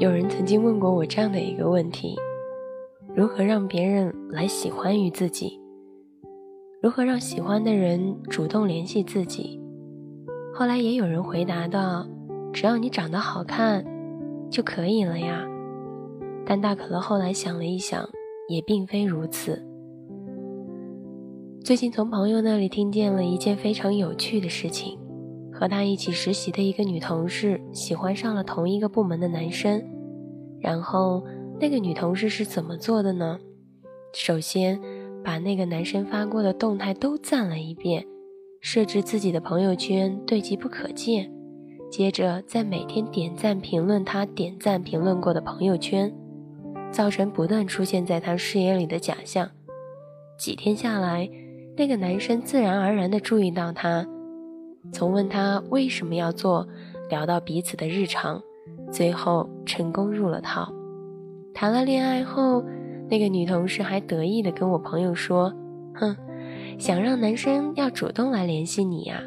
[0.00, 2.16] 有人曾经问过我这样的一个问题：
[3.14, 5.60] 如何让别人来喜欢于自己？
[6.82, 9.60] 如何让喜欢的人主动联系自己？
[10.54, 12.08] 后来也有人回答道：
[12.50, 13.84] 只要你长得好看
[14.50, 15.46] 就可以了呀。
[16.46, 18.08] 但大可乐后来想了一想，
[18.48, 19.62] 也并非如此。
[21.62, 24.98] 最近从朋友那里听见了一件非常有趣的事情。
[25.52, 29.84] 和他一起实习的一个女同事喜欢上了同一个部门的男生，
[30.60, 31.24] 然后
[31.58, 33.38] 那个女同事是怎么做的呢？
[34.12, 34.80] 首先
[35.24, 38.06] 把那个男生发过的动态都赞了一遍，
[38.60, 41.30] 设置自己的朋友圈对其不可见，
[41.90, 46.12] 接着在每天点赞评论他点赞评论过的朋友圈，
[46.90, 49.50] 造成不断出现在他视野里的假象。
[50.38, 51.30] 几天下来，
[51.76, 54.06] 那个男生自然而然地注意到他。
[54.92, 56.66] 从问他为什么要做，
[57.10, 58.42] 聊到彼此的日常，
[58.90, 60.72] 最后成功入了套。
[61.54, 62.64] 谈了恋爱后，
[63.08, 65.52] 那个女同事还得意地跟我朋友说
[65.94, 66.16] ：“哼，
[66.78, 69.22] 想让男生要主动来联系你呀，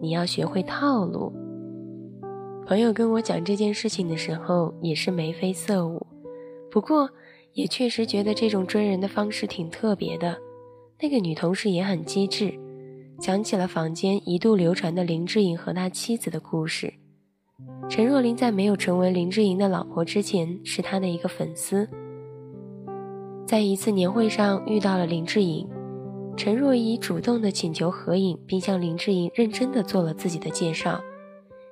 [0.00, 1.32] 你要学会套路。”
[2.66, 6.06] 朋友跟我讲这件事情的时候也是眉飞色舞，
[6.70, 7.08] 不过
[7.54, 10.36] 也确实觉得这种追人的方式挺特别的。
[11.00, 12.52] 那个女同事也很机智。
[13.20, 16.92] 讲起了坊间一度流传的林志颖和他妻子的故事。
[17.88, 21.88] 陈若琳在没有成为林志颖的老婆之前，是他的一个粉丝。
[23.46, 25.68] 在一次年会上遇到了林志颖，
[26.36, 31.00] 陈若仪主动的请求合影，并向林志颖认真的做了自己的介绍。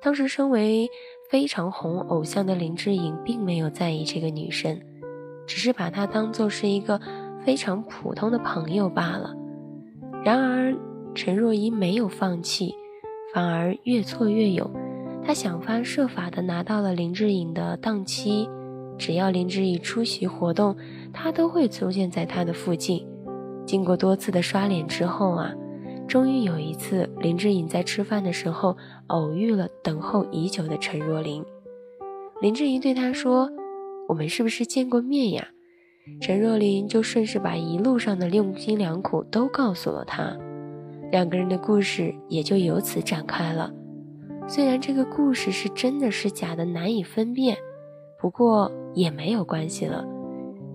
[0.00, 0.88] 当时身为
[1.30, 4.80] 非常红偶像的林志颖，并没有在意这个女生，
[5.46, 7.00] 只是把她当做是一个
[7.44, 9.34] 非常普通的朋友罢了。
[10.24, 10.76] 然而。
[11.14, 12.74] 陈若仪没有放弃，
[13.34, 14.70] 反而越挫越勇。
[15.24, 18.48] 他想方设法地拿到了林志颖的档期，
[18.98, 20.76] 只要林志颖出席活动，
[21.12, 23.06] 他都会出现在他的附近。
[23.64, 25.52] 经过多次的刷脸之后啊，
[26.08, 31.44] 终于有一次，林志颖在吃饭的时候偶遇了等候已久的陈若琳。
[32.40, 33.48] 林志颖对他说
[34.08, 35.48] ：“我们是不是见过面呀？”
[36.20, 40.36] 陈若琳就顺势把一路上的用心良苦都告诉了他。
[41.12, 43.72] 两个人的故事也就由此展开了。
[44.48, 47.56] 虽然这个故事是真的是假的难以分辨，
[48.18, 50.04] 不过也没有关系了，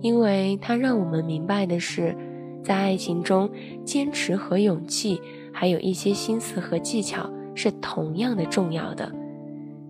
[0.00, 2.16] 因为它让我们明白的是，
[2.64, 3.48] 在爱情中，
[3.84, 5.20] 坚持和勇气，
[5.52, 9.12] 还有一些心思和技巧是同样的重要的。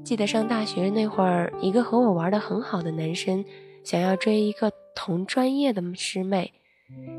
[0.05, 3.45] 记得上大学那会儿，一个和我玩的很好的男生，
[3.85, 6.53] 想要追一个同专业的师妹，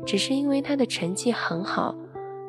[0.06, 1.96] 只是因为他的成绩很好。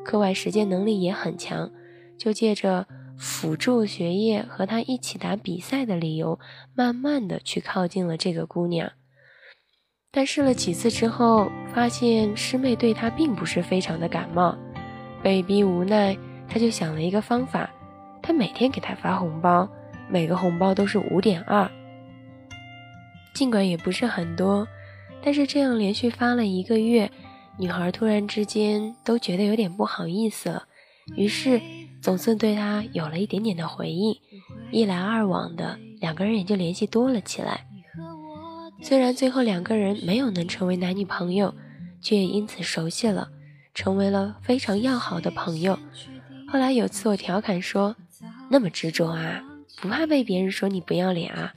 [0.03, 1.71] 课外实践能力也很强，
[2.17, 6.39] 就借着辅助学业和他一起打比赛的理由，
[6.73, 8.91] 慢慢的去靠近了这个姑娘。
[10.11, 14.57] 但试了几次之后，发现师妹对他并不是非常的感冒，
[15.23, 16.17] 被逼无奈，
[16.49, 17.69] 他就想了一个方法，
[18.21, 19.69] 他每天给她发红包，
[20.09, 21.69] 每个红包都是五点二，
[23.33, 24.67] 尽管也不是很多，
[25.23, 27.09] 但是这样连续发了一个月。
[27.57, 30.63] 女孩突然之间都觉得有点不好意思了，
[31.15, 31.61] 于是
[32.01, 34.17] 总算对他有了一点点的回应，
[34.71, 37.67] 一来二往的，两个人也就联系多了起来。
[38.81, 41.53] 虽然最后两个人没有能成为男女朋友，
[42.01, 43.29] 却也因此熟悉了，
[43.73, 45.77] 成为了非常要好的朋友。
[46.47, 47.95] 后来有次我调侃说
[48.49, 49.43] ：“那么执着啊，
[49.81, 51.53] 不怕被别人说你不要脸啊？”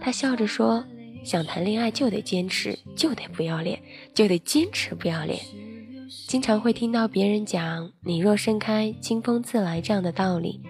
[0.00, 0.84] 他笑着说。
[1.22, 3.78] 想谈恋爱就得坚持，就得不要脸，
[4.14, 5.38] 就得坚持不要脸。
[6.10, 10.60] 经常会听到别人讲“你若盛开，清风自来”这样的道理。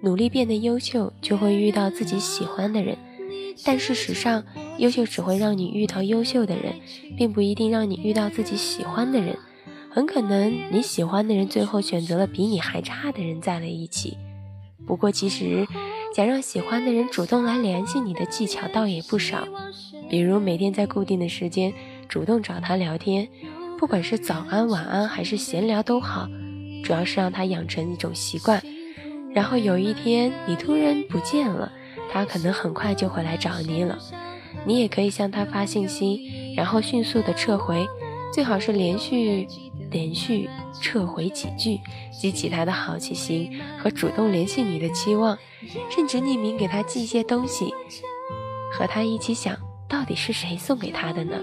[0.00, 2.96] 努力变得优秀，就会遇到自己喜欢的人。
[3.64, 4.44] 但事实上，
[4.78, 6.74] 优秀只会让你遇到优秀的人，
[7.16, 9.36] 并不一定让你遇到自己喜欢的人。
[9.90, 14.16] 很可能你喜欢的人最后选择了比你还差的人在了一起。
[14.86, 15.66] 不过，其实
[16.14, 19.48] 想让喜欢的人主动来联系你的技巧倒也不少。
[20.08, 21.72] 比如每天在固定的时间
[22.08, 23.26] 主动找他聊天，
[23.78, 26.28] 不管是早安、晚安还是闲聊都好，
[26.82, 28.62] 主要是让他养成一种习惯。
[29.34, 31.70] 然后有一天你突然不见了，
[32.10, 33.98] 他可能很快就会来找你了。
[34.64, 37.86] 你也可以向他发信息，然后迅速的撤回，
[38.32, 39.46] 最好是连续
[39.90, 40.48] 连续
[40.80, 41.80] 撤回几句，
[42.12, 45.36] 激起他的好奇心和主动联系你的期望，
[45.90, 47.74] 甚至匿名给他寄一些东西，
[48.72, 49.56] 和他一起想。
[49.86, 51.36] 到底是谁送给他的呢？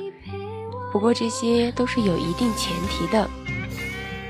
[0.91, 3.29] 不过这些都是有一定前提的。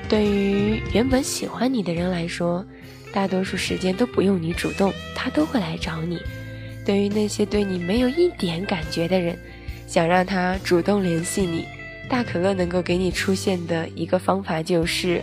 [0.07, 2.65] 对于原本喜欢你的人来说，
[3.13, 6.19] 大多数时间都不用你主动，他都会来找你。
[6.85, 9.37] 对于那些对你没有一点感觉的人，
[9.87, 11.65] 想让他主动联系你，
[12.09, 15.21] 大可乐能够给你出现的一个方法就是，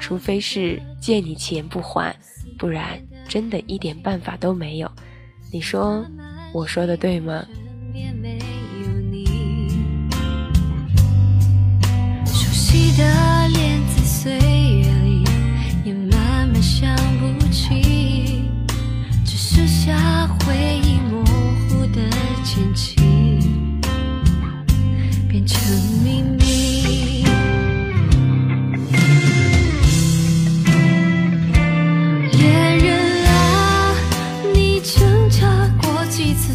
[0.00, 2.14] 除非是借你钱不还，
[2.58, 4.90] 不然真的一点办法都没有。
[5.52, 6.04] 你说
[6.52, 7.44] 我说的对吗？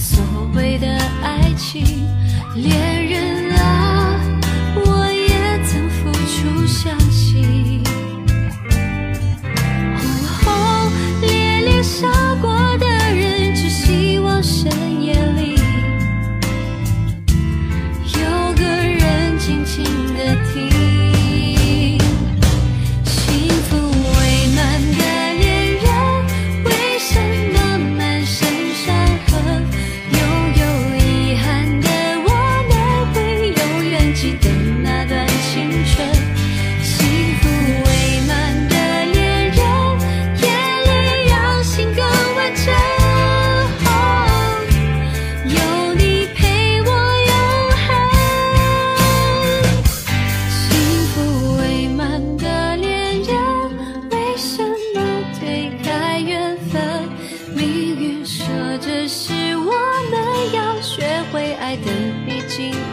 [0.01, 0.19] 所
[0.55, 0.87] 谓的
[1.21, 1.85] 爱情？
[2.55, 3.40] 恋人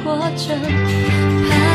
[0.09, 1.68] 过着。